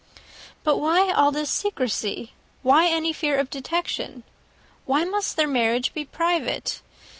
[0.63, 2.33] "But why all this secrecy?
[2.63, 4.23] Why any fear of detection?
[4.85, 6.81] Why must their marriage be private?